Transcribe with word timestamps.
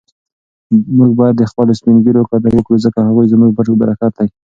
موږ 0.97 1.11
باید 1.19 1.35
د 1.37 1.43
خپلو 1.51 1.71
سپین 1.79 1.95
ږیرو 2.05 2.27
قدر 2.31 2.51
وکړو 2.55 2.83
ځکه 2.85 2.99
هغوی 3.07 3.25
زموږ 3.33 3.49
برکت 3.81 4.11
دی. 4.19 4.27